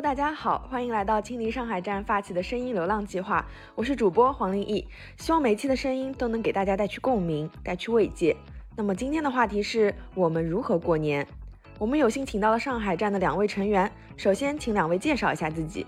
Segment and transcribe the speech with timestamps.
[0.00, 4.88] 大家好，欢迎来到青离上海站发起的声音流浪计划，我是主播黄丽艺，
[5.18, 8.34] 希望每一期的声音都能给大家带去共鸣，带去慰藉。
[8.74, 11.26] 那么今天的话题是我们如何过年？
[11.78, 15.86] 我们有幸请到了上海站的两位成员，首先请两位介绍一下自己。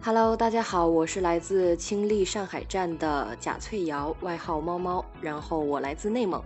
[0.00, 6.40] Hello，大家好，我是来自青丽上海站的贾翠瑶，外号猫猫，然后我来自内蒙。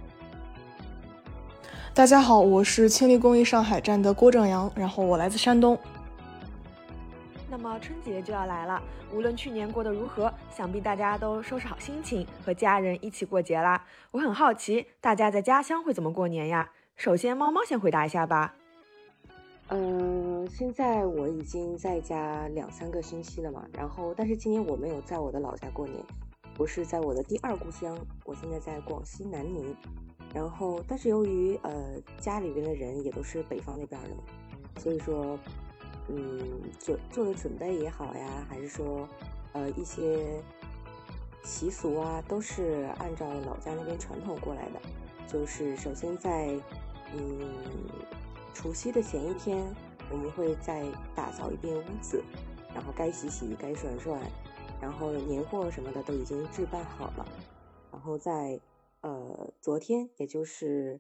[1.95, 5.79] 大家好，我是青力公益上海站的郭正阳，然后我来自山东。
[7.49, 13.81] 那么春节就要来了，无论去年过得如何，想必大家都收拾好心情，和家人一起过节啦。
[14.11, 16.69] 我很好奇，大家在家乡会怎么过年呀？
[16.97, 18.57] 首先，猫猫先回答一下吧。
[19.69, 26.05] 嗯，现在我已经在家两三个星期了嘛，然后但是今年我没有在我的老家过年，
[26.57, 29.75] 我是在我的第二故乡，我现在在广西南宁。
[30.33, 35.39] 然后，但是由于呃家里边的人也都是北方那边的，所以说，
[36.09, 39.09] 嗯，做做的准备也好呀，还是说，
[39.53, 40.41] 呃一些
[41.45, 44.81] 习俗啊，都是按照老家那边传统过来的。
[45.27, 46.57] 就是首先在
[47.17, 47.49] 嗯
[48.53, 49.65] 除夕的前一天，
[50.11, 52.23] 我们会再打扫一遍屋子，
[52.73, 54.21] 然后该洗洗，该涮涮，
[54.85, 57.27] 然后年货什么的都已经置办好了，
[57.91, 58.61] 然后在。
[59.01, 60.99] 呃，昨天也就是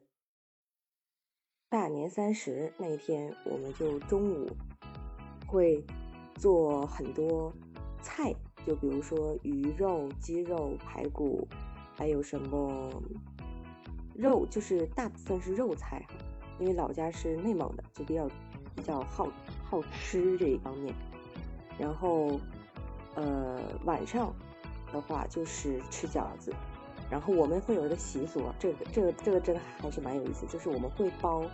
[1.70, 4.46] 大年三十那一天，我们就中午
[5.46, 5.82] 会
[6.34, 7.50] 做很多
[8.02, 8.34] 菜，
[8.66, 11.48] 就比如说鱼肉、鸡肉、排骨，
[11.94, 13.02] 还有什么
[14.14, 16.14] 肉，就是大部分是肉菜哈。
[16.60, 18.28] 因为老家是内蒙的，就比较
[18.76, 19.26] 比较好
[19.64, 20.94] 好吃这一方面。
[21.78, 22.38] 然后
[23.14, 24.32] 呃，晚上
[24.92, 26.52] 的话就是吃饺子。
[27.10, 31.44] 然后我们会有一个习俗，这个这个这个真的还是蛮有意思，就是我们会包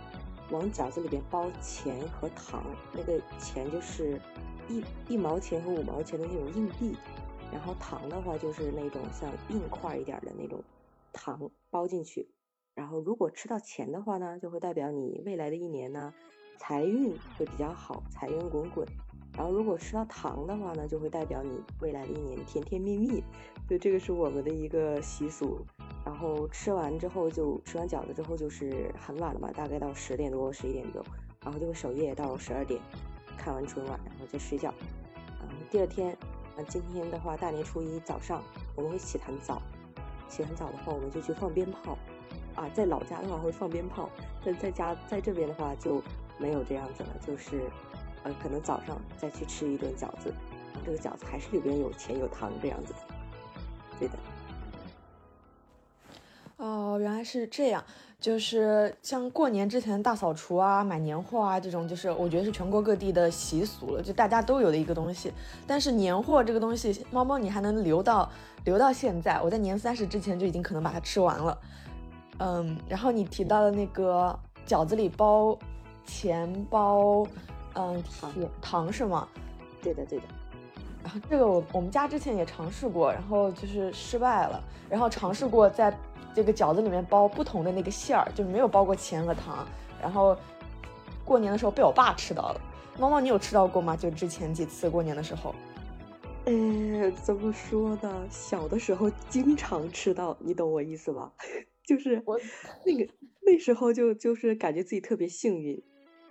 [0.49, 4.19] 往饺子里边包钱和糖，那个钱就是
[4.69, 6.95] 一一毛钱和五毛钱的那种硬币，
[7.51, 10.63] 然后糖的话就是那种像硬块一点的那种
[11.11, 12.29] 糖包进去，
[12.73, 16.13] 然后如果吃到钱的话呢，就会代表你未来的一年呢
[16.57, 18.87] 财运会比较好，财源滚滚。
[19.37, 23.23] 然后如果吃到糖的话呢，就会代表你未来的一年甜甜蜜蜜。
[23.67, 25.59] 对，这个是我们的一个习俗。
[26.03, 31.01] 然后吃完之后，就吃完饺子之后就是很晚了嘛，大概到十点多、十一点钟，
[31.43, 32.81] 然后就会守夜到十二点，
[33.37, 34.73] 看完春晚，然后再睡觉。
[35.41, 36.11] 嗯，第二天，
[36.57, 38.43] 啊，今天的话，大年初一早上
[38.75, 39.61] 我们会起很早，
[40.27, 41.97] 起很早的话，我们就去放鞭炮。
[42.55, 44.09] 啊，在老家的话会放鞭炮，
[44.43, 46.01] 但在家在这边的话就
[46.39, 47.61] 没有这样子了，就是。
[48.23, 50.33] 呃，可能早上再去吃一顿饺子，
[50.85, 52.93] 这个饺子还是里边有钱有糖这样子，
[53.99, 54.13] 对的。
[56.57, 57.83] 哦，原来是这样，
[58.19, 65.33] 就是像过年之前大扫除啊、买年货啊这种，就是我觉得是全国各地的习俗了，就大家都有的一个东西。
[65.65, 68.29] 但是年货这个东西，猫猫你还能留到
[68.63, 71.57] 留到现在，我在年三十之前就已经可能把它吃完了。
[72.37, 74.37] 嗯，然后你提到的那个
[74.67, 75.57] 饺子里包
[76.05, 77.25] 钱包。
[77.75, 79.27] 嗯，糖糖是吗？
[79.81, 80.25] 对的，对的。
[81.03, 84.63] 然后这个我我们家之前也尝试过，然后就是失败了。
[84.89, 85.97] 然后尝试过在
[86.35, 89.67] 这个饺子里面包不同的那个馅儿，就没有包过钱和糖。
[90.01, 90.37] 然后
[91.25, 92.61] 过年的时候被我爸吃到了。
[92.99, 93.95] 猫猫，你有吃到过吗？
[93.95, 95.55] 就之前几次过年的时候。
[96.45, 98.27] 呃，怎么说呢？
[98.29, 101.31] 小的时候经常吃到，你懂我意思吧？
[101.87, 102.39] 就是我
[102.85, 103.11] 那个
[103.41, 105.81] 那时候就就是感觉自己特别幸运。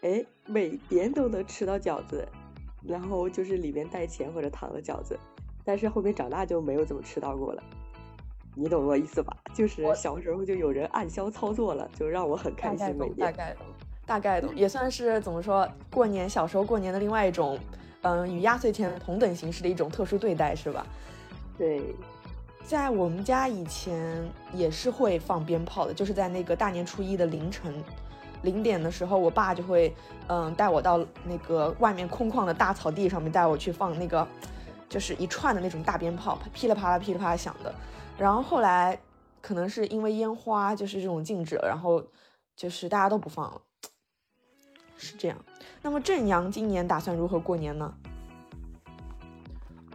[0.03, 2.27] 哎，每年都能吃到饺子，
[2.83, 5.19] 然后就是里面带钱或者糖的饺子，
[5.65, 7.63] 但是后面长大就没有怎么吃到过了。
[8.55, 9.37] 你懂我意思吧？
[9.55, 12.97] 就是小时候就有人暗箱操作了，就让我很开心。
[12.97, 13.67] 每年大概懂，
[14.07, 15.69] 大概懂，也算是怎么说？
[15.91, 17.59] 过年小时候过年的另外一种，
[18.01, 20.85] 嗯，与压岁钱同等形式的一种特殊对待，是吧？
[21.59, 21.95] 对，
[22.65, 27.75] 在我们家以前也是会放鞭炮的，就是在那个大年初一的凌晨。
[28.43, 29.95] 零点的时候，我爸就会，
[30.29, 34.27] 嗯，带我到那个外面空旷的大草地上面，带我去放那个，
[34.89, 37.75] 就是一串的那种大鞭炮，噼里啪啦、噼里啪啦响的。
[38.19, 38.99] 然后后来
[39.41, 42.03] 可能是因为烟花就是这种禁止了，然后
[42.57, 43.61] 就是大家都不放了，
[44.97, 45.37] 是这样。
[45.83, 47.95] 那么正阳今年打算如何过年呢？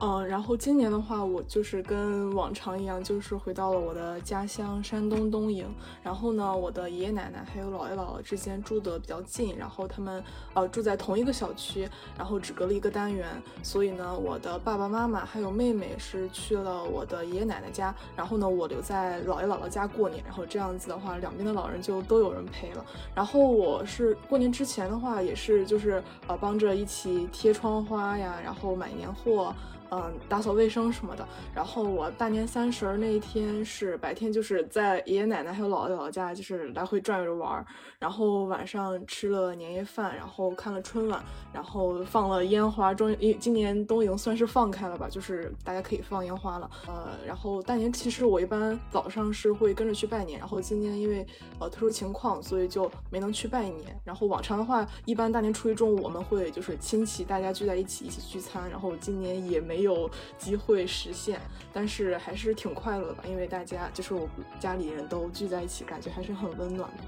[0.01, 5.65] 嗯，然后今年的话，我就是跟往常一样，就是回到了我的家乡山东东营。
[6.03, 10.21] 然后呢，我的爷爷奶奶还有姥爷姥姥之间住的比较近，然后他们
[10.53, 11.87] 呃住在同一个小区，
[12.17, 13.41] 然后只隔了一个单元。
[13.63, 20.21] 所以呢，我的爸爸妈妈还有妹妹是去了我的爷爷奶奶家，然后呢，我留在姥爷姥姥家过年。
[20.25, 22.85] 然后这样子的话，两边的老人就都有人陪了。
[23.15, 29.55] 然后我是过年之前的话，也是就是呃帮着一起贴窗花呀，然后买年货。
[29.91, 31.27] 嗯，打扫卫生什么的。
[31.53, 37.65] 然后我大年三十那一天是白天，就是在爷爷奶奶还有姥姥姥姥家，就是来回转悠着玩儿。
[37.99, 41.23] 然后晚上吃了年夜饭，然后看了春晚，
[41.53, 42.93] 然后放了烟花。
[42.93, 46.69] 终于，今年东营算是放开了吧，就是大家可以放烟花了。
[46.87, 51.25] 呃，然后大年其实我一般早上是会跟着去拜年，然后今年因为
[51.59, 53.95] 呃特殊情况，所以就没能去拜年。
[54.03, 59.74] 然后往常的话，一般大年初一中午我们会就是亲戚大家聚在一起一起聚餐，然后今年也没。
[59.75, 61.37] 没有机会实现，
[61.73, 64.25] 但是还是挺快乐的吧，因为大家就是我
[64.57, 67.03] 家里人都聚在一起，感觉还是很温暖的。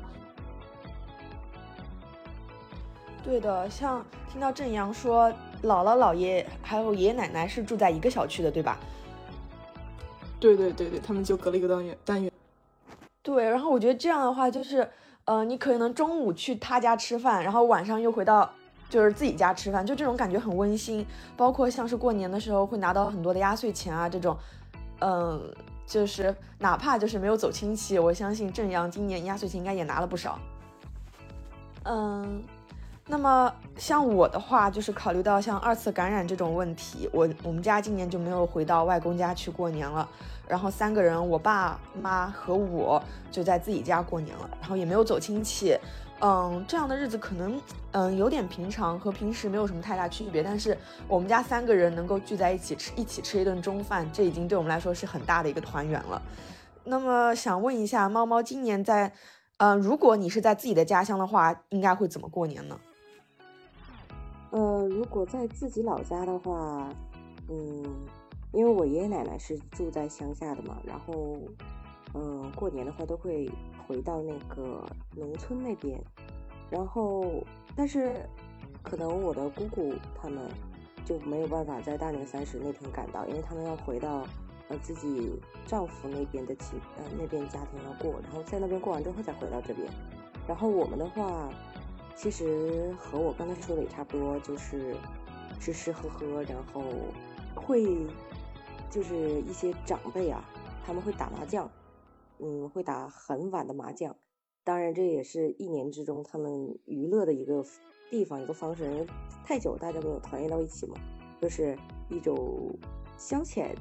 [3.24, 5.30] 对的，像听到正阳说，
[5.64, 8.78] 姥姥姥爷还有爷爷奶奶是住在一个小区的，对吧？
[10.38, 12.30] 对对对对，他们就隔了一个单元单元。
[13.22, 14.90] 对，然后我觉得这样的话，就是，
[15.24, 18.54] 呃，你可能中午去他家吃饭，然后晚上又回到。
[18.90, 21.06] 就是自己家吃饭，就这种感觉很温馨。
[21.36, 24.38] 包括像是过年的时候会拿到很多的压岁钱啊，这种，
[25.00, 25.54] 嗯，
[25.86, 30.40] 就是哪怕就是没有走亲戚，我相信正阳今年压岁钱应该也拿了不少。
[31.84, 32.44] 嗯，
[33.06, 40.08] 那么像我的话，就是考虑到像二次感染这种问题，我我们家今年就没有回到外公家去过年了。
[40.48, 45.78] 然后三个人，我爸妈和我就在自己家过年了，然后也没有走亲戚。
[46.20, 47.62] 嗯，这样的日子可能，
[47.92, 50.42] 嗯，有点平常，和平时没有什么太大区别。
[50.42, 50.76] 但是
[51.08, 56.20] 我们家三个人能够聚在一起吃，一起吃一顿中饭，这已经对我们来说是很大的一个团圆了。
[56.84, 59.14] 那么想问一下，猫猫今年在，
[59.58, 62.80] 嗯，如果你是在自己的家乡的话，应该会怎么过年呢？
[64.50, 66.90] 呃，如果在自己老家的话，
[67.48, 67.86] 嗯，
[68.54, 71.38] 因为我爷爷奶奶是住在乡下的嘛，然后，
[72.16, 73.48] 嗯，过年的话都会。
[73.88, 74.86] 回到那个
[75.16, 75.98] 农村那边，
[76.70, 77.42] 然后，
[77.76, 78.28] 但是
[78.84, 80.50] 可能我的姑姑他们
[81.06, 84.28] 就没有办法在大年三十那天赶到，因为他们要回到
[84.68, 89.88] 呃自己丈夫那边的亲呃那边家庭要过，然后在那边过完之后再回到这边。
[90.48, 91.50] 然后我们的话，
[92.16, 94.96] 其实和我刚才说的也差不多，就是
[95.60, 96.84] 吃吃喝喝，然后
[97.56, 98.06] 会
[98.90, 100.44] 就是一些长辈啊，
[100.86, 101.70] 他们会打麻将。
[102.40, 104.16] 嗯，会打很晚的麻将，
[104.64, 107.64] 当然这也是一年之中他们娱乐的一个
[108.10, 108.84] 地方，一个方式。
[108.86, 109.06] 因为
[109.46, 110.96] 太久大家没有团圆到一起嘛，
[111.42, 111.78] 就是
[112.10, 112.78] 一种
[113.18, 113.76] 消遣，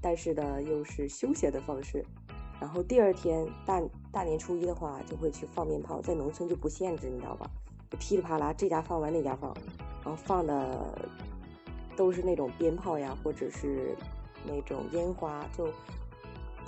[0.00, 2.04] 但是呢又是休闲的方式。
[2.60, 7.50] 然后第二天大大年初一的话，就会去放鞭炮，在农村就不限制，你知道吧？
[7.98, 9.54] 噼里啪啦，这家放完那家放，
[10.04, 11.10] 然后放的
[11.96, 13.94] 都是那种鞭炮呀，或者是
[14.46, 15.68] 那种烟花，就。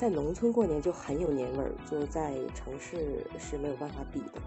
[0.01, 4.41] 在农村过年就很有年味儿，就在城市是没有办法比的。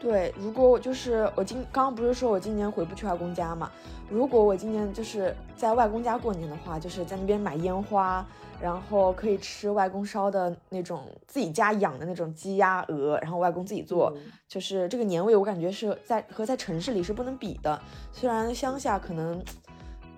[0.00, 3.70] 对，如果我就是我今刚刚不是说我今年回不去外公家嘛？
[4.10, 8.26] 如果我今年就是在外公家过年的话，就是在那边买烟花，
[8.60, 14.12] 然后可以吃外公烧的那种自己家养的那种鸡鸭鹅，然后外公自己做，
[14.48, 17.80] 就是这个年味，我感觉是在和在城市里是不能比的。
[18.10, 19.40] 虽然乡下可能。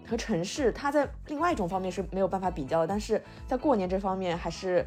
[0.08, 4.86] 和城市，它在另外一种方面是没有办法比较的，但是在过年这方面，还是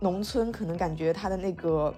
[0.00, 1.94] 农村可能感觉它的那个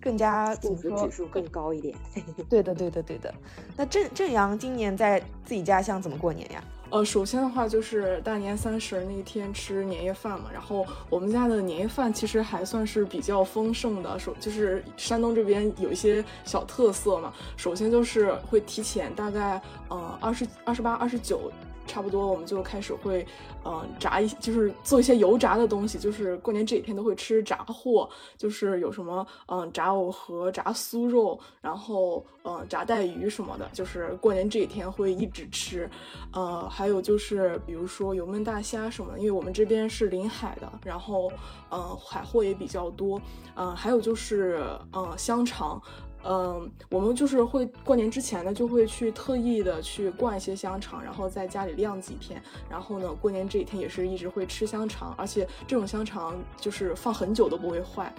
[0.00, 1.94] 更加幸福指数更高一点。
[2.48, 3.32] 对的，对的，对的。
[3.76, 6.64] 那正正阳今年在自己家乡怎么过年呀？
[6.90, 17.30] 呃，首先的话就是大年三十那天吃年夜饭嘛，然后我们家的年夜饭其实还算是比较丰盛的，首就是山东这边有一些小特色嘛。
[17.58, 21.52] 首先就是会提前大概呃二十二十八、二十九。
[21.88, 23.26] 差不多，我们就开始会，
[23.64, 35.90] 嗯，炸一，就是做一些油炸的东西，就是过年这几天都会吃炸货，就是有什么，嗯，炸藕盒、炸酥肉，然后，嗯，炸带鱼什么的，就是过年这几天会一直吃，
[36.32, 41.32] 呃，还有就是，比如说油焖大虾什么的，因为我们这边是临海的，然后，
[41.70, 43.20] 嗯，海货也比较多，
[43.56, 45.82] 嗯，还有就是，嗯，香肠。
[46.24, 58.12] 嗯，我们就是会过年之前呢，就会去特意的去灌一些香肠，然后在家里晾几天，然后呢，过年这几天也是一直会吃香肠，而且这种香肠就是放很久都不会坏。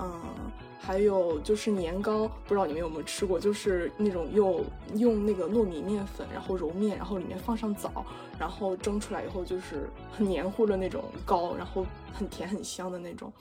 [0.00, 0.20] 嗯，
[0.80, 4.64] 还有就是年糕，不知道你们有没有吃过，就是那种用
[4.96, 8.04] 用那个糯米面粉，然后揉面，然后里面放上枣，
[8.36, 13.32] 然后蒸出来以后就是很黏糊的那种糕，然后很甜很香的那种。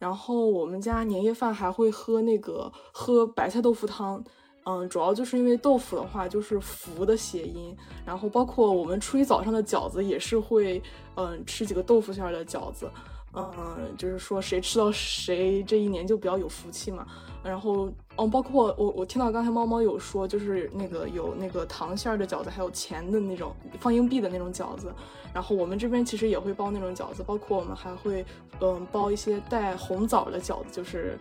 [0.00, 4.24] 然后我们家年夜饭还会喝那个喝白菜豆腐汤，
[4.64, 7.76] 嗯，主要就是因为豆腐的话就是福的谐音。
[8.06, 10.82] 然后包括我们初一早上的饺子也是会，
[11.16, 12.90] 嗯，吃几个豆腐馅的饺子，
[13.34, 17.06] 嗯，就是说谁吃到谁这一年就比较有福气嘛。
[17.42, 24.92] 然后，嗯，包括我我听到刚才猫猫有说，就是那个有那个糖馅的饺子，还有钱的那种放硬币的那种饺子。
[25.32, 28.24] 然后我们这边其实也会包那种饺子，包括我们还会，
[28.60, 31.18] 嗯，包一些带红枣的饺子，就是，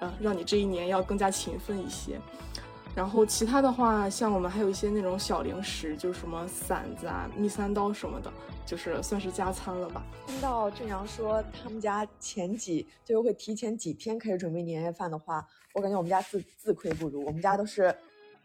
[0.00, 2.20] 嗯，让你这一年要更加勤奋一些。
[2.94, 8.32] 然后其他的话，像我们还有一些那种小零食，就是什么馓子啊、蜜三刀什么的，
[8.64, 10.02] 就是算是加餐了吧。
[10.26, 17.24] 听到正阳说他们家前几就是会提前几天开始准备年夜饭的话，我感觉我们家自自愧不如。
[17.24, 17.94] 我们家都是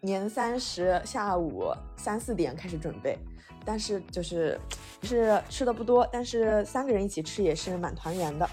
[0.02, 3.18] 年三十下午三四点开始准备。
[3.66, 4.60] 但是就是
[5.04, 8.50] 是吃的不多，但是三个人一起吃也是蛮团圆的，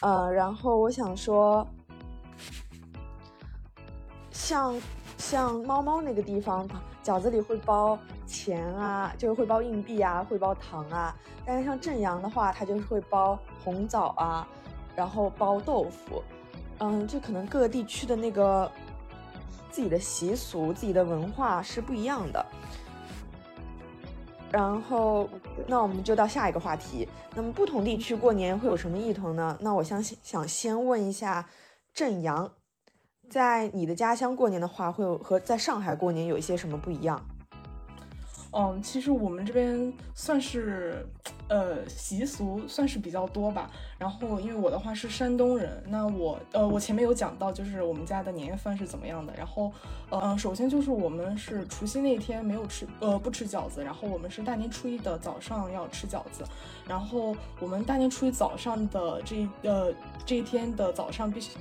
[0.00, 1.64] 呃，然后我想说，
[4.32, 4.74] 像
[5.18, 6.66] 像猫猫那个地方，
[7.04, 11.14] 饺子里会包钱啊，就是会包硬币啊，会包糖啊。
[11.44, 14.48] 但是像正阳的话，它就是会包红枣啊，
[14.96, 16.22] 然后包豆腐，
[16.78, 18.70] 嗯，就可能各个地区的那个
[19.70, 22.46] 自己的习俗、自己的文化是不一样的。
[24.50, 25.28] 然后，
[25.66, 27.06] 那我们就到下一个话题。
[27.34, 29.58] 那么，不同地区过年会有什么异同呢？
[29.60, 31.46] 那我想想先问一下
[31.92, 32.50] 正阳，
[33.28, 37.20] 在你的家乡过年的话，会有和在上海过年有一些什么不一样？
[38.50, 41.06] 嗯，其实我们这边算是，
[41.48, 43.70] 呃，习俗算是比较多吧。
[43.98, 49.34] 然后，因为我的话是山东人，那我，呃，我前面有讲到，就是我们家的年夜饭是怎么样的。
[49.36, 49.70] 然后，
[50.08, 53.84] 嗯，首先就是我们是除夕那天没有吃，呃，不吃饺子。
[53.84, 56.42] 然后我们是大年初一的早上要吃饺子。
[56.86, 59.92] 然后我们大年初一早上的这，呃，
[60.24, 61.58] 这一天的早上必须。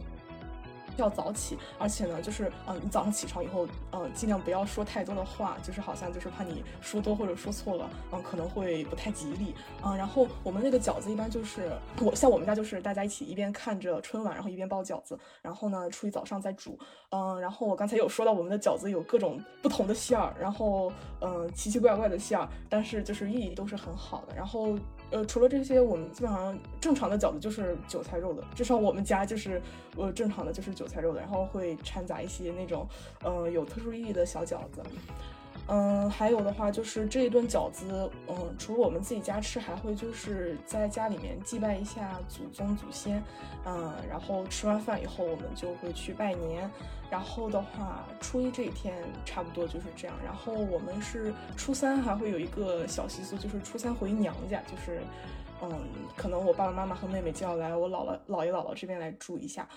[0.98, 9.96] 要早起，而且呢，就是嗯，你早上起床以后，嗯，尽量不要说太多的话，就是好像就是怕你说多或者说错了，嗯，可能会不太吉利，嗯。
[9.98, 16.78] 然后我们那个饺子一般就是我像我们家就是大家一起一边看着春晚，然后一边包饺子，然后呢，初一早上再煮，
[17.12, 17.40] 嗯。
[17.40, 24.78] 然后我刚才有说到我们的饺子有各种不同的馅儿，然后嗯，奇奇怪怪的馅儿，但是就是寓意都是很好的，然后。
[25.10, 29.62] 呃，除了这些，我们基本上正常的饺子就是韭菜肉的，至少我们家就是
[29.96, 32.88] 呃正常的就是韭菜肉的，然后会掺杂一些那种
[33.24, 34.82] 呃有特殊意义的小饺子。
[35.70, 43.22] 嗯，还有的话就是这一顿饺子，嗯，除了我们自己家吃，还会就是在家里面祭拜一下祖宗祖先，
[43.66, 46.70] 嗯，然后吃完饭以后，我们就会去拜年。
[47.10, 48.94] 然后的话，初一这一天
[49.24, 50.18] 差不多就是这样。
[50.26, 55.02] 然后我们是初三还会有一个小习俗，就是初三回娘家，就是，
[55.62, 55.70] 嗯，
[56.18, 59.68] 可能我爸爸妈妈和妹妹就要来我姥姥、姥爷、姥姥这边来住一下。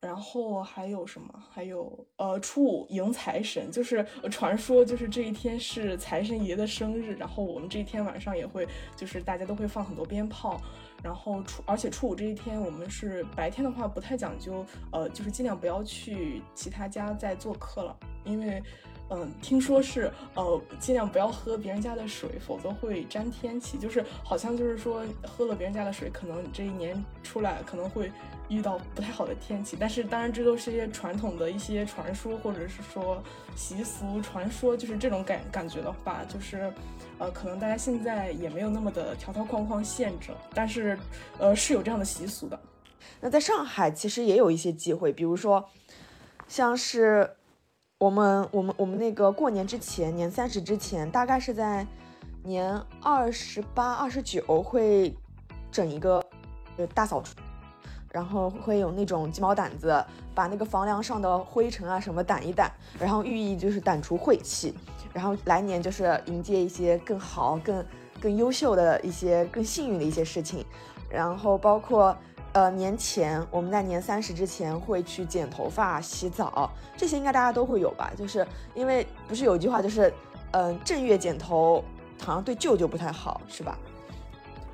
[0.00, 1.28] 然后还有什么？
[1.50, 7.14] 还有呃，初五迎财神，就是传说，就是这一天是财神爷的生日。
[7.16, 10.60] 然后我们这一天晚上也会，就是大家都会放很多鞭炮。
[11.02, 18.62] 然后初，而且初五这一天，我们是白天的话不太讲究，呃，就是尽量不要去其他家再做客了，因为。
[19.08, 23.78] 嗯，听说是呃，尽量不要喝别人家的水，否则会沾天气。
[23.78, 28.10] 就是好像就是说，喝了别人家的水，可能这一年出来可能会
[28.48, 29.76] 遇到不太好的天气。
[29.78, 33.22] 但是当然，这都是一些传统的一些传说，或者是说
[33.54, 36.72] 习俗传说，就是这种感感觉的话，就是
[37.18, 40.98] 呃，可能大家现在也没有那么的条条框框限制，但是
[41.38, 42.58] 呃，是有这样的习俗的。
[43.20, 45.70] 那在上海其实也有一些机会，比如说
[46.48, 47.36] 像是。
[47.98, 51.86] 我们我们我们那个过年之前，年三十之前，大概是在
[52.42, 55.16] 年二十八、二十九会
[55.72, 56.22] 整一个
[56.76, 57.34] 呃大扫除，
[58.12, 62.68] 然后会有那种鸡毛掸子，把那个房梁上的灰尘啊什么掸一掸，
[63.00, 64.74] 然后寓意就是掸除晦气，
[65.14, 67.82] 然后来年就是迎接一些更好、更
[68.20, 70.62] 更优秀的一些更幸运的一些事情，
[71.08, 72.14] 然后包括。
[72.56, 78.10] 呃，年前我们在年三十之前会去剪头发、洗澡，这些应该大家都会有吧？
[78.16, 80.10] 就是因为不是有一句话，就是，
[80.52, 81.84] 嗯，正月剪头
[82.18, 83.76] 好像对舅舅不太好，是吧？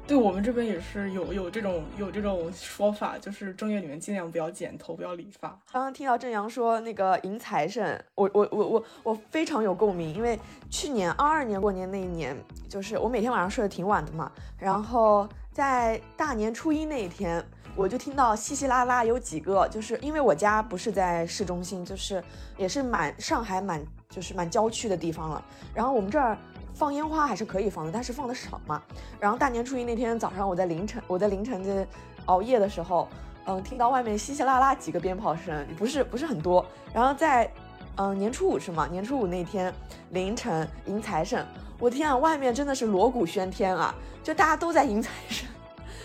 [0.07, 5.49] 对我们这边也是有有这种有这种说法，就是正月里面尽量不要剪头，不要理发。
[5.73, 10.39] 刚刚听到正阳说那个迎财神，我我我我我非常有共鸣，因为
[10.71, 12.37] 去年二二年过年那一年，
[12.69, 17.45] 就是我每天晚上睡得挺晚的嘛，然后在大年初一那一天，
[17.75, 22.23] 我就听到稀稀拉拉有几个，就是因为我家不是在市中心，就是
[22.57, 26.37] 也是蛮上海蛮就是蛮郊区的地方了，然后我们这儿。
[26.75, 28.83] 放烟花还是可以放的，但是放的少嘛。
[29.21, 31.87] 然后大年初一那天早上，我在凌晨，我在凌晨的
[32.25, 33.07] 熬夜的时候，
[33.45, 36.65] 嗯，听到外面稀稀拉拉几个鞭炮声，不是不是很多。
[36.93, 37.49] 然后在，
[37.97, 38.89] 嗯，年初五是吗？
[38.91, 39.73] 年初五那天
[40.11, 41.47] 凌晨迎财神，
[41.79, 45.47] 我天啊，外面真的是锣鼓喧天啊，就大家都在迎财神。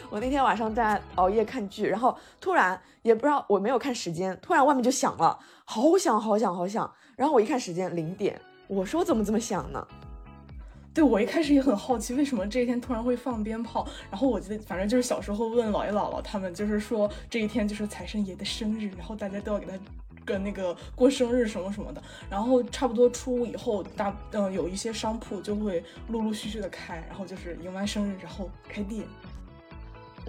[0.09, 6.89] 我那天晚上在熬夜看剧，然后突然也不知道我没有看时间，突然外面就响了，好响好响好响。
[7.15, 9.85] 然后我一看时间零点，我说怎么这么响呢？
[10.93, 13.85] 对我一开始也很好奇，为什么这一天突然会放鞭炮？
[14.09, 19.73] 然后我记得，反正就是小时候问姥爷姥姥他们，就是说这一天就是财神爷的生日，然后大家都要给他
[20.25, 22.01] 跟那个过生日什么什么的。
[22.29, 29.05] 然后差不多初五以后，大嗯有一些商铺就会陆陆续续的开，然后就是迎完生日然后开店。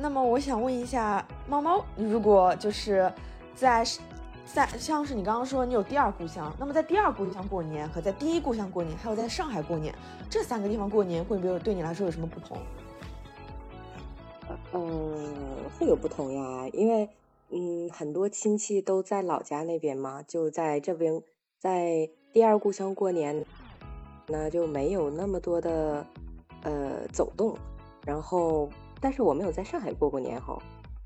[0.01, 3.13] 那么我想问一下猫猫，如果就是
[3.55, 3.85] 在。
[4.51, 9.95] 在像是你刚刚说你有第二故乡，那么在第二故乡过年和在第一故乡过年，还有在上海过年，
[10.31, 12.57] 这三个地方过年会不会对你来说有什么不同？
[14.73, 15.15] 嗯，
[15.79, 17.07] 会有不同呀，因为
[17.51, 21.23] 嗯很多亲戚都在老家那边嘛，就在这边
[21.59, 23.45] 在第二故乡过年，
[24.29, 26.07] 那就没有那么多的
[26.63, 27.55] 呃走动，
[28.07, 30.59] 然后但是我没有在上海过过年哈。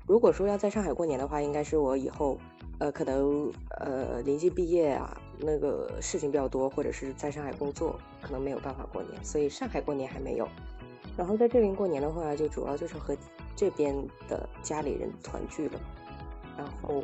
[0.05, 2.37] 如果说要在上海过年的话，应该是我以后。
[2.79, 10.47] 呃，可能呃临近毕业啊，那个事情比较多，或者是在上海工作，可能没有办法过年，所以上海过年还没有。
[11.15, 13.15] 然后在这边过年的话，就主要就是和
[13.55, 13.95] 这边
[14.27, 15.79] 的家里人团聚了。
[16.57, 17.01] 然后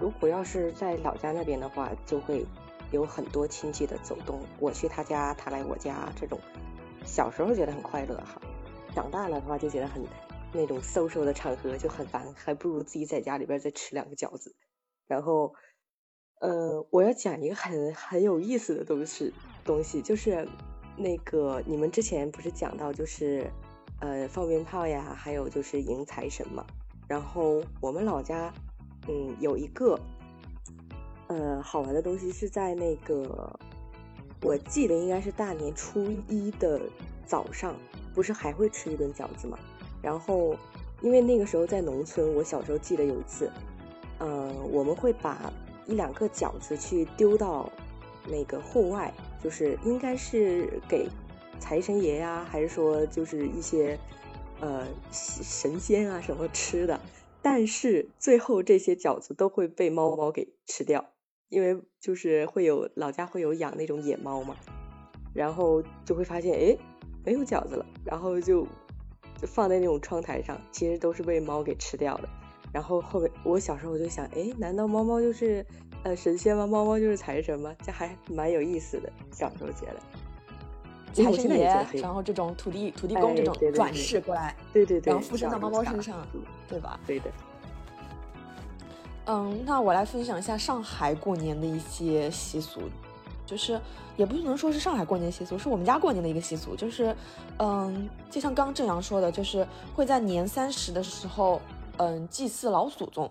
[0.00, 2.44] 如果要是在老家那边的话，就会
[2.90, 6.40] 有很多亲戚的走动，我去他家，他来我家，这种
[7.04, 8.40] 小时候觉得很快乐哈，
[8.94, 10.02] 长大了的话就觉得很。
[10.56, 14.54] 那种 social 的场合就很烦，还不如自己在家里边再吃两个饺子。
[15.08, 15.52] 然后，
[16.38, 19.34] 呃，我要讲一个很很有意思的东西，
[19.64, 20.46] 东西就是
[20.96, 23.50] 那个你们之前不是讲到就是
[24.00, 26.64] 呃放鞭炮呀，还有就是迎财神嘛。
[27.08, 28.54] 然后我们老家
[29.08, 29.98] 嗯有一个
[31.26, 33.58] 呃好玩的东西是在那个
[34.40, 36.80] 我记得应该是大年初一的
[37.26, 37.74] 早上，
[38.14, 39.58] 不是还会吃一顿饺子吗？
[40.02, 40.56] 然后，
[41.00, 43.50] 因为那个时候在农村，我小时候记得有一次，
[44.18, 45.52] 嗯，我们会把
[45.86, 47.70] 一两个饺子去丢到
[48.28, 49.12] 那个户外，
[49.42, 51.08] 就是应该是给
[51.58, 53.98] 财神爷呀，还是说就是一些
[54.60, 57.00] 呃神仙啊什么吃的。
[57.40, 61.04] 但是最后这些饺子都会被猫猫给吃掉，
[61.50, 64.56] 因为就是会有老家会有养那种野猫嘛，
[65.34, 66.78] 然后就会发现哎
[67.24, 68.66] 没有饺子了，然后就。
[69.36, 72.28] 就放在那种窗台上，其实都是被猫给吃掉的。
[72.72, 75.66] 然后后面我小时候我就想，哎，难道猫猫就是
[76.04, 76.64] 呃神仙吗？
[76.68, 77.74] 猫猫就是财神吗？
[77.84, 79.12] 这还蛮有意思的。
[79.32, 86.24] 小时候觉得财神爷，然后这种土地土地公这种转世过来，对对对，然后附身到猫猫身上，
[86.68, 86.98] 对吧？
[87.04, 87.28] 对的。
[89.26, 92.82] 嗯，那我来分享一下上海过年的一些习俗。
[93.46, 93.80] 就是
[94.16, 96.74] 也不能说是上海过年习俗，是我们家过年的一个习俗。
[96.74, 97.14] 就是，
[97.58, 101.60] 嗯，就像刚正阳说的，就是会在年三十的时候，
[101.98, 103.30] 嗯，祭祀老祖宗。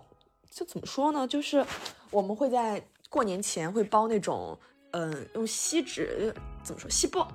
[0.50, 1.26] 就怎么说呢？
[1.26, 1.64] 就是
[2.10, 4.56] 我们会在过年前会包那种，
[4.92, 6.88] 嗯，用锡纸怎么说？
[6.88, 7.26] 锡箔，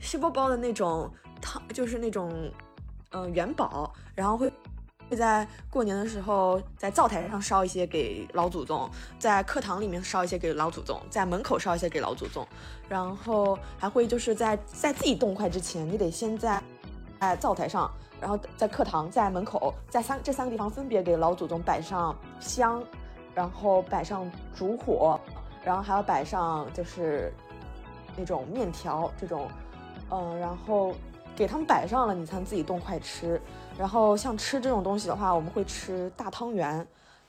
[0.00, 2.50] 锡箔包的那种汤，就是那种，
[3.10, 4.52] 嗯，元宝，然后会。
[5.10, 8.88] 会在过年的时候，在灶台上烧一些给老祖宗，
[9.18, 12.46] 在课堂里面烧一些给老祖宗，在门口烧一些给老祖宗，
[12.88, 16.62] 然后还会就是在在自己动筷之前，你得先在
[17.20, 17.90] 在灶台上，
[18.20, 22.82] 然后在课堂，在门口，在三这三个地方分别给老祖宗摆上香，
[23.34, 25.20] 然后摆上烛火，
[25.62, 27.32] 然后还要摆上就是
[28.16, 29.48] 那种面条这种，
[30.10, 30.94] 嗯，然后
[31.36, 33.40] 给他们摆上了，你才能自己动筷吃。
[33.76, 36.86] 然后像吃这种东西的话，我们会吃大汤圆，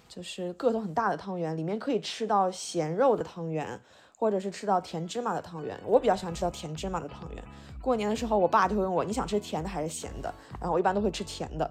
[0.08, 3.80] 就是个头很大的汤圆，里面可以吃到咸肉的汤圆，
[4.18, 5.80] 或者是吃到甜芝麻的汤圆。
[5.86, 7.44] 我比较喜欢吃到甜芝麻的汤圆。
[7.82, 10.34] 过年的时候，我爸就会问我，你想吃甜的还是咸的？
[10.60, 11.70] 然后我一般都会吃甜的。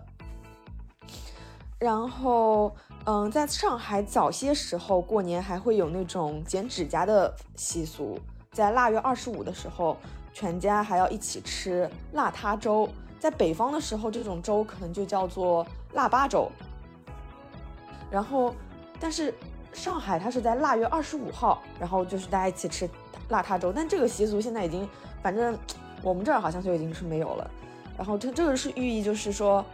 [1.78, 8.18] 然后，嗯，在上海早些时候过年还会有那种剪指甲的习俗，
[8.52, 9.96] 在腊月二十五的时候，
[10.32, 12.88] 全家还要一起吃腊八粥。
[13.24, 16.52] 在北方的时候，这种粥可能就叫做腊八粥。
[18.10, 18.54] 然后，
[19.00, 19.32] 但是
[19.72, 22.86] 上海它是在腊月二十五号，然后就是大家一起吃
[23.30, 23.72] 腊八粥。
[23.72, 24.86] 但这个习俗现在已经，
[25.22, 25.56] 反正
[26.02, 27.50] 我们这儿好像就已经是没有了。
[27.96, 29.64] 然后这这个是寓意，就是说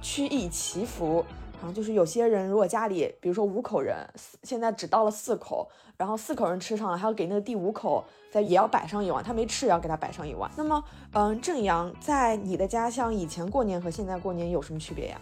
[0.00, 1.24] 曲意祈福。
[1.64, 3.96] 然后就是有些人如果家里，比如说五口人，
[4.42, 10.50] 现在只到了四口，然后四口人吃上了，还要给那个第五口再也要摆上一碗，他没吃也要给他摆上一碗。
[10.58, 15.18] 那么，嗯，正阳在你的家乡以前过年和现在过年有什么区别呀？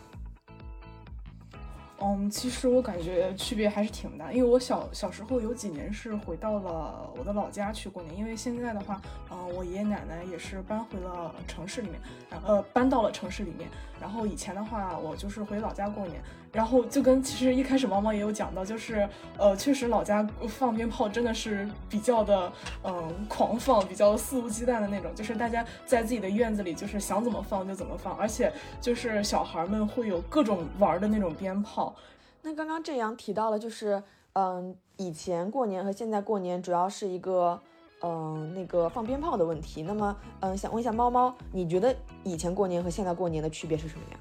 [2.00, 9.00] 嗯，其实我感觉区别还是挺大，因为我小小时候有几年是回到了我的老家去过年，因为现在的话，
[9.30, 12.00] 嗯，我爷爷奶奶也是搬回了城市里面，
[12.44, 13.70] 呃，搬到了城市里面。
[14.02, 31.94] 然后以前的话，我就是回老家过年，然后就跟其实一开始毛毛也有讲到，就是呃，确实老家放鞭炮真的是比较的嗯狂放，比较肆无忌惮的那种，就是大家在自己的院子里就是想怎么放就怎么放，而且就是小孩们会有各种玩的那种鞭炮。
[32.42, 37.62] 那刚刚正阳提到了，就是嗯，以前过年和现在过年主要是一个
[38.02, 39.82] 嗯那个放鞭炮的问题。
[39.82, 44.18] 那么嗯，想问一下猫猫，你觉得以前过年和现在过年的区别是什么呀？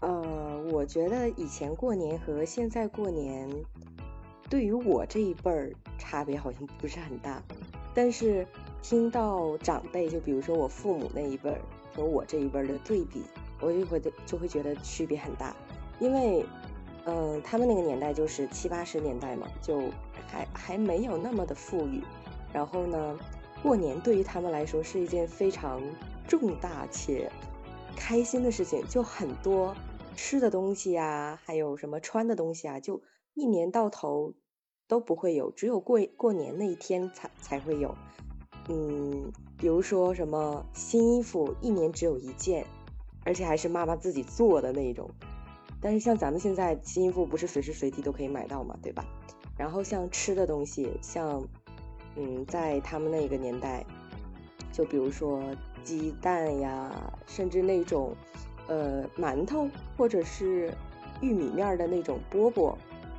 [0.00, 3.48] 呃，我觉得以前过年和现在过年，
[4.48, 7.42] 对于我这一辈儿差别好像不是很大，
[7.94, 8.46] 但是
[8.82, 11.60] 听到长辈，就比如说我父母那一辈儿
[11.94, 13.22] 和我这一辈儿的对比，
[13.60, 15.54] 我就会就会觉得区别很大。
[16.00, 16.46] 因为，
[17.06, 19.80] 嗯，他们那个年代就是七八十年代嘛，就
[20.26, 22.02] 还还没有那么的富裕。
[22.52, 23.18] 然后呢，
[23.62, 25.80] 过年对于他们来说是一件非常
[26.28, 27.30] 重大且
[27.96, 29.74] 开心的事情，就很多
[30.14, 33.00] 吃的东西啊，还有什么穿的东西啊，就
[33.34, 34.34] 一年到头
[34.86, 37.94] 都不会有，只有过过年那一天才才会有。
[38.68, 42.66] 嗯，比如说什么新衣服，一年只有一件，
[43.24, 45.08] 而且还是妈妈自己做的那种。
[45.80, 49.04] 但是像咱们现在新衣服不是随时随地都可以买到嘛，对吧？
[49.56, 51.42] 然后像吃的东西，像，
[52.16, 53.84] 嗯，在他们那个年代，
[54.72, 55.42] 就比如说
[55.82, 58.14] 鸡蛋呀，甚至那种，
[58.68, 60.72] 呃，馒头或者是
[61.20, 62.74] 玉米面的那种饽饽，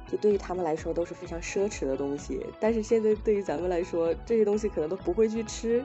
[0.08, 2.46] 就对于他们来说都是非常奢侈的东西。
[2.60, 5.84] 但是现在对于咱们来说，这些东西可能都不会去吃，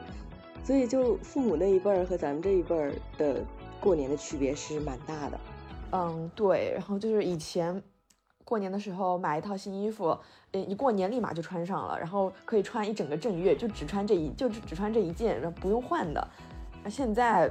[0.65, 3.45] 所以就父母那一辈儿和咱们这一辈儿的
[3.81, 5.39] 过年的区别是蛮大的。
[5.93, 7.83] 嗯，对，然后就是以前
[8.45, 10.17] 过年的时候买一套新衣服，
[10.53, 16.29] 一过年立马就穿上了，然后可以穿一整个正月，就只穿这一，就只只穿这一件，然后不用换的。
[16.83, 17.51] 那现在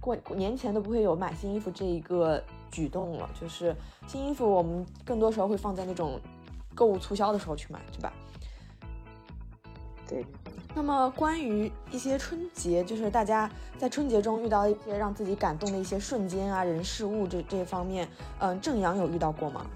[0.00, 3.74] 过年前都不会有买新衣服这一个举动了，就是
[4.06, 6.20] 新衣服我们更多时候会放在那种
[6.74, 8.12] 购物促销的时候去买，对吧？
[10.08, 10.24] 对。
[10.74, 18.06] 那么关于一些春节，就是大家在春节中遇到一些让自己感动的一些瞬间啊，人事物这这方面，
[18.40, 19.66] 嗯，正阳有遇到过吗？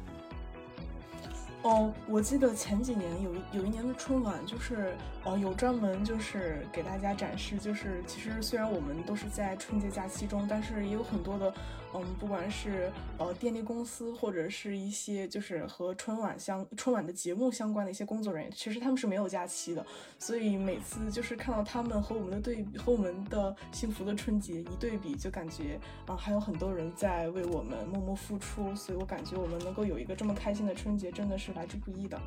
[1.63, 4.95] 哦，我记得前几年有一有一年的春晚，就是
[5.25, 11.53] 呃有专门就是给大家展示，就是其实虽然我们都是在春节假期中，但是也有很多的。
[11.93, 19.85] 嗯，不管是呃电力公司或者是一些就是和春晚相春晚的节目相关的一些工作人员，其实他们是没有假期的，
[20.17, 32.19] 所以每次就是看到他们和我们的对比，和我们的幸福的春节一对比，就感觉啊还有很多人在为我们默默付出，所以我感觉我们能够有一个这么开心的春节，真的是来之不易的。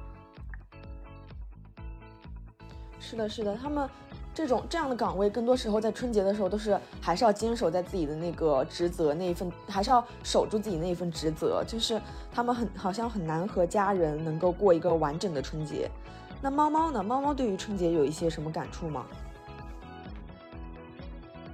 [3.00, 3.90] 是的，是的，他们。
[4.36, 11.64] 这种这样的岗位，更多时候在春节的时候都是还是要坚守在自己的那个职责那一份，还是要守住自己那一份职责。
[11.68, 15.88] 就是他们很好像很难和家人能够过一个完整的春节。
[16.42, 17.04] 那猫猫呢？
[17.04, 19.06] 猫猫对于春节有一些什么感触吗？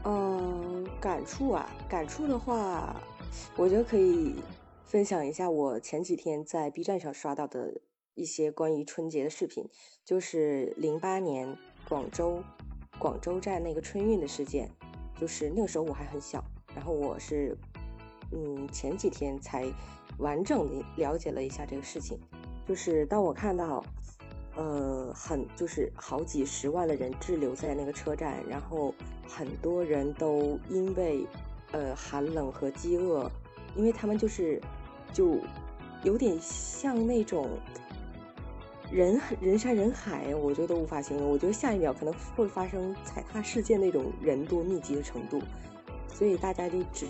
[0.06, 2.96] 嗯，感触啊，感触的话，
[3.58, 4.36] 我觉得可以
[4.90, 7.80] 分享一下我前几天在 B 站上刷到的
[8.16, 9.64] 一些关于春节的视频，
[10.04, 11.56] 就是零八年
[11.88, 12.42] 广州。
[12.98, 14.68] 广州站那个春运的事件，
[15.22, 16.44] 就是那个时候我还很小，
[16.76, 17.56] 然后我是，
[18.32, 19.72] 嗯，前几天才
[20.18, 22.20] 完整的了解了一下这个事情。
[22.68, 23.86] 就是当我看到，
[24.56, 28.92] 呃，很就是好几十万的人滞留在那个车站，然后
[29.28, 31.28] 很多人都因为
[31.74, 33.30] 呃寒冷和饥饿，
[33.76, 34.60] 因为他们就是
[35.14, 35.38] 就
[36.04, 37.50] 有点像那种。
[38.92, 41.30] 人人山人海，我觉得都无法形容。
[41.30, 45.40] 我觉得下一秒可能会发生踩踏事件那种人多密集的程度，
[46.08, 47.06] 所以大家就只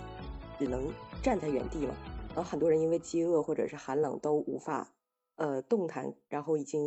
[0.58, 1.94] 只能站在原地嘛。
[2.34, 4.92] 然后很多人因为饥饿或者是寒冷都无法
[5.36, 6.86] 呃动弹，然后已经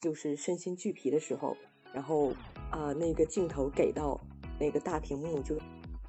[0.00, 1.56] 就是身心俱疲的时候，
[1.92, 2.32] 然后
[2.72, 4.20] 啊那个镜头给到
[4.58, 5.56] 那个大屏幕就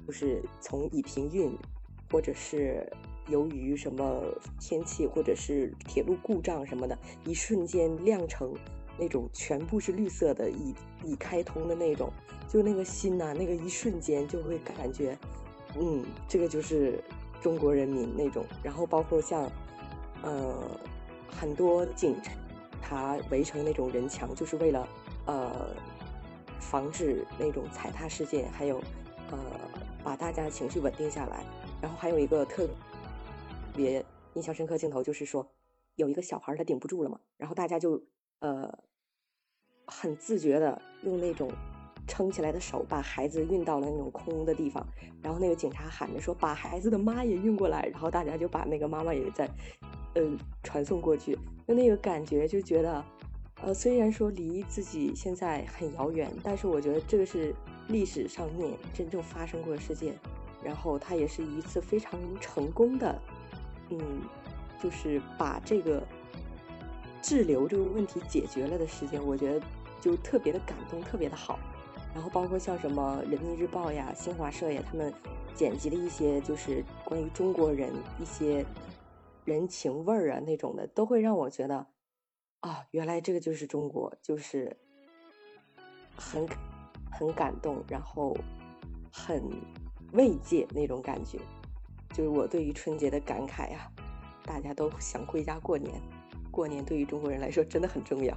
[0.04, 1.56] 就是从已平运，
[2.10, 2.92] 或者是
[3.28, 4.22] 由于什么
[4.60, 8.54] 天气，或者是铁路故障什么的，一瞬间亮成
[8.98, 12.10] 那种全部是绿色的，已已开通的那种，
[12.48, 15.18] 就那个心呐，那个一瞬间就会感觉，
[15.78, 17.02] 嗯，这个就是
[17.40, 18.44] 中国人民那种。
[18.62, 19.50] 然后包括像，
[20.22, 20.54] 呃，
[21.30, 22.32] 很多警察
[22.80, 24.88] 他围成那种人墙，就是为了
[25.26, 25.68] 呃
[26.60, 28.78] 防止那种踩踏事件，还有
[29.30, 29.38] 呃。
[30.04, 31.44] 把大家情绪稳定下来，
[31.82, 32.64] 然后还有一个特
[33.76, 35.46] 别印象深刻镜头，就是说
[35.94, 38.02] 有一个小孩他顶不住了嘛，然后大家就
[38.40, 38.76] 呃
[39.86, 41.48] 很自觉的用那种
[42.08, 44.84] 撑起来的手把孩子运到了那种空的地方，
[45.22, 49.48] 然后那个警察喊着说把孩子的妈也运过来，然后大家就把那个妈妈也在
[50.14, 50.22] 呃
[50.64, 53.04] 传送过去，就那个感觉就觉得
[53.62, 57.54] 呃虽然说离自己现在很遥远，但是我觉得这个是。
[57.88, 60.18] 历史上面真正发生过的事件，
[60.60, 63.16] 然后它也是一次非常成功的，
[63.90, 64.22] 嗯，
[64.82, 66.02] 就是把这个
[67.22, 69.66] 滞留这个问题解决了的时间，我觉得
[70.00, 71.58] 就特别的感动，特别的好。
[72.14, 75.12] 然后包括像什么人民日报呀、新华社呀，他们
[75.54, 78.64] 剪辑的一些就是关于中国人一些
[79.44, 81.86] 人情味儿啊那种的，都会让我觉得
[82.60, 84.76] 啊，原来这个就是中国，就是
[86.16, 86.46] 很。
[87.18, 88.36] 很感动，然后
[89.10, 89.42] 很
[90.12, 91.38] 慰藉那种感觉，
[92.16, 93.90] 就是我对于春节的感慨呀。
[94.42, 96.00] 大家都想回家过年，
[96.50, 98.34] 过年对于中国人来说真的很重要。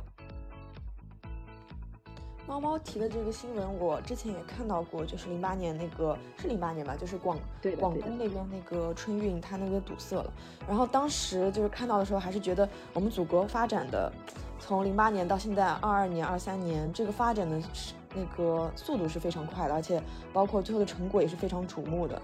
[2.45, 7.37] 猫猫提的这个新闻，我之前也看到过，就是零八年那个是零八年吧，就是广
[7.79, 10.33] 广东那边那个春运，它那边堵塞了。
[10.67, 14.11] 然后当时就是看到的时候，还是觉得我们祖国发展的，
[14.59, 17.93] 从零八年到现在二二年、二三年，这个发展的是。
[18.15, 20.01] 那个速度是非常快的，而且
[20.33, 22.19] 包括最后的成果也是非常瞩目的。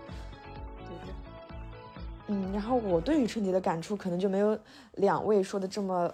[2.27, 4.57] 嗯，然后我对于春节的感触可能就没有
[4.93, 6.11] 两位说的这么，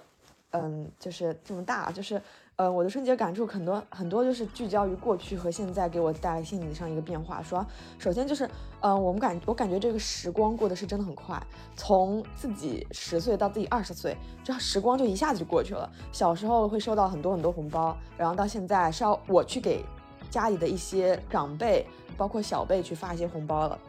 [0.52, 2.22] 嗯，就是这么大，就是。
[2.58, 7.42] 呃，我的春节感触很多很多，就是聚焦于过去和现在给我带来心理上一个变化。
[7.42, 7.66] 说，
[7.98, 8.48] 首先就是，
[8.82, 11.42] 呃，我们感我感觉这个时光过得是真的很快，
[11.76, 15.90] 从自己十岁到自己二十岁，这时光就一下子就过去了。
[16.12, 19.84] 小时候会收到很多很多红包，然后到现在是要我去给
[20.30, 23.80] 家里的一些长辈，包括小辈去发一些红包了。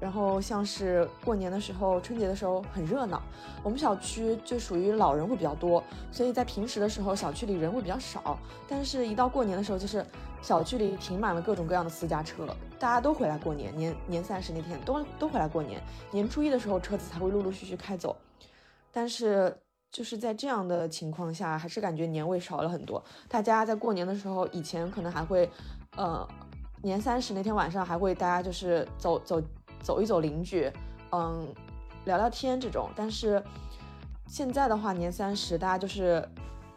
[0.00, 3.22] 然后像是过年的时候，春节的时候很热闹。
[3.62, 8.38] 我们小区就属于老人会比较多，所以在平时的时候小区里人会比较少。
[8.66, 10.04] 但是，一到过年的时候，就是
[10.40, 12.46] 小区里停满了各种各样的私家车，
[12.78, 13.76] 大家都回来过年。
[13.76, 18.16] 年年三十那天都都回来过年，年初一的时候车子才会陆陆续续开走。
[18.90, 19.54] 但是
[19.92, 23.04] 就是在这样的情况下，还是感觉年味少了很多。
[23.28, 25.50] 大家在过年的时候，以前可能还会，
[25.96, 26.26] 呃，
[26.82, 29.42] 年三十那天晚上还会大家就是走走。
[29.82, 30.70] 走一走邻居，
[31.12, 31.46] 嗯，
[32.04, 32.90] 聊聊天这种。
[32.94, 33.42] 但是
[34.26, 36.26] 现在的话，年三十大家就是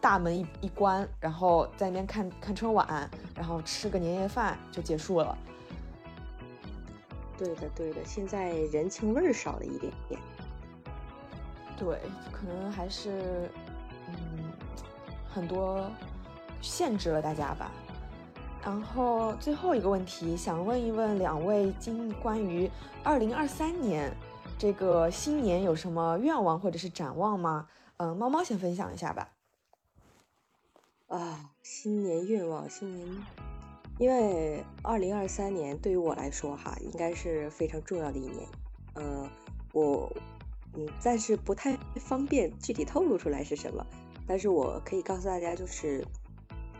[0.00, 5.36] 大门一一关，然后在那边看看春晚，然后吃个年夜饭就结束了。
[7.36, 10.20] 对的，对的，现在人情味儿少了一点点。
[11.76, 11.98] 对，
[12.30, 13.50] 可能还是
[14.08, 14.14] 嗯
[15.28, 15.90] 很多
[16.60, 17.70] 限制了大家吧。
[18.64, 22.70] 然后最后一个问题，想问一问两位，今关于
[23.02, 24.10] 二零二三年
[24.58, 27.68] 这个新年有什么愿望或者是展望吗？
[27.98, 29.28] 嗯，猫猫先分享一下吧。
[31.08, 33.06] 啊，新年愿望，新年，
[33.98, 38.48] 因为二零二三年对于我来说哈，应该是非常重要的一年。
[38.94, 39.28] 嗯，
[39.74, 40.10] 我
[40.74, 43.84] 嗯暂时不太方便具体透露出来是什么，
[44.26, 46.02] 但是我可以告诉大家就是。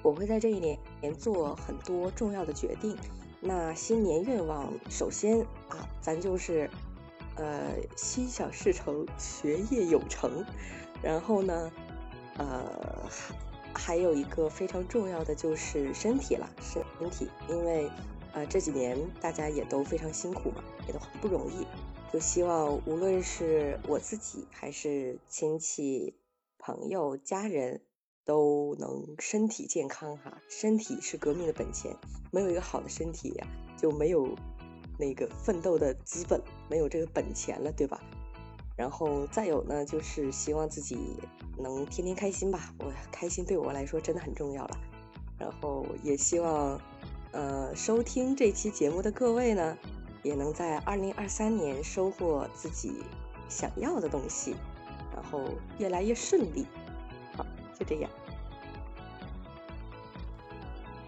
[0.02, 0.78] 我会在这一年
[1.12, 2.96] 做很多重要的决定。
[3.40, 6.70] 那新年愿望，首先啊，咱就是，
[7.36, 10.44] 呃，心想事成，学业有成。
[11.02, 11.72] 然后呢，
[12.38, 13.34] 呃，还
[13.74, 17.90] 还有一个非常重要的就是身体了，身体，因为
[18.32, 21.66] 呃这几年大家也都非常辛苦嘛，也都很不容易。
[22.10, 26.14] 就希望无论是我自己，还是亲戚、
[26.56, 27.82] 朋友、家人。
[28.24, 31.94] 都能身体健康哈，身体是革命的本钱，
[32.30, 34.34] 没有一个好的身体呀，就没有
[34.98, 38.00] 那个奋斗的资本，没有这个本钱了，对吧？
[38.76, 40.98] 然后再有呢，就是希望自己
[41.58, 44.76] 能天天开心吧，我开心对我来说真的很重要了。
[45.38, 46.80] 然后也希望，
[47.32, 49.76] 呃，收听这期节目的各位呢，
[50.22, 53.02] 也能在二零二三年收获自己
[53.48, 54.56] 想要的东西，
[55.12, 55.40] 然后
[55.78, 56.66] 越来越顺利。
[57.78, 58.10] 就这样。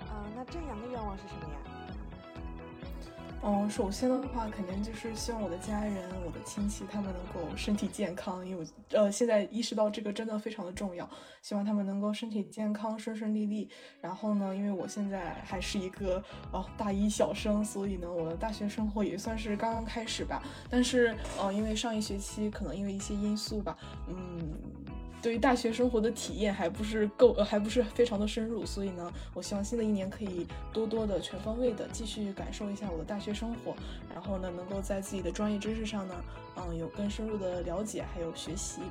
[0.09, 1.59] 啊，那正阳的愿望是什么呀？
[3.49, 11.09] 嗯，首先的话，肯定就是希望我的家人、我的亲戚他们能够身体健康，因为我呃现在意识到这个真的非常的重要，
[11.43, 13.71] 希望他们能够身体健康、顺顺利利。
[14.01, 20.43] 然后呢，因为我现在还是一个哦大一小生，所以呢，我的大学生活也算是刚刚开始吧。
[20.69, 23.77] 但是呃，因为上一学期可能因为一些因素吧，
[24.09, 24.59] 嗯。
[25.27, 33.75] 对于大学生活的体验还不是够，呃，还不是非常的深入，所以呢，我希望新的一年可以多多的、全方位的继续感受一下我的大学生活，
[34.15, 36.15] 然后呢，能够在自己的专业知识上呢，
[36.55, 38.83] 嗯，有更深入的了解，还有学习，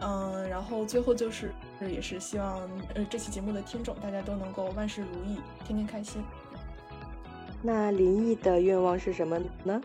[0.00, 2.62] 嗯，然后最后就是，也是希望，
[2.94, 6.24] 呃，这期节目的听众大家都能够万事如意，天天开心。
[7.60, 9.78] 那林毅的愿望是什么呢？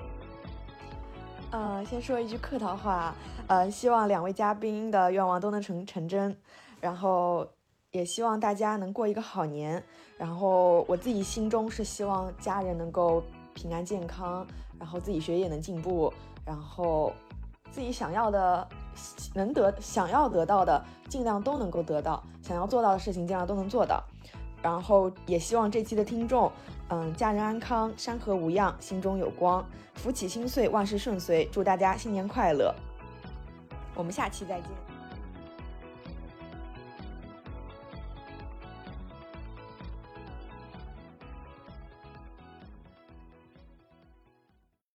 [1.51, 3.15] 呃，先说一句客套话，
[3.47, 6.35] 呃，希望两位嘉宾的愿望都能成成真，
[6.79, 7.47] 然后
[7.89, 9.83] 也希望大家能过一个好年，
[10.15, 13.23] 然后我自己心中是希望家人能够
[13.55, 14.45] 平安健康，
[14.77, 16.13] 然后自己学业能进步，
[16.45, 17.11] 然后
[17.71, 18.67] 自己想要的
[19.33, 24.03] 能得想要得到的尽量都能够得到，想要做到的事情尽量都能做到，
[24.61, 26.51] 然后也希望这期的听众。
[26.89, 32.73] 嗯，家人安康，山河无恙，心中有光，福起心碎，万事顺遂，祝大家新年快乐！
[33.93, 34.88] 我们下期再见。